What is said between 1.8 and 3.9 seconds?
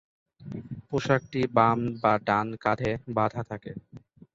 বা ডান কাঁধে বাঁধা থাকে।